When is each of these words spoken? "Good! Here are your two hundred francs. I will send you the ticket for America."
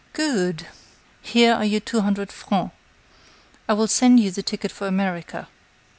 "Good! 0.13 0.65
Here 1.21 1.53
are 1.53 1.63
your 1.63 1.79
two 1.79 2.01
hundred 2.01 2.31
francs. 2.31 2.73
I 3.69 3.73
will 3.73 3.85
send 3.85 4.19
you 4.19 4.31
the 4.31 4.41
ticket 4.41 4.71
for 4.71 4.87
America." 4.87 5.47